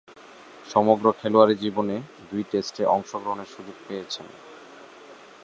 সমগ্র 0.65 1.05
খেলোয়াড়ী 1.19 1.55
জীবনে 1.55 1.95
দুই 2.29 2.43
টেস্টে 2.51 2.83
অংশগ্রহণের 2.95 3.49
সুযোগ 3.55 3.77
পেয়েছেন। 3.87 4.27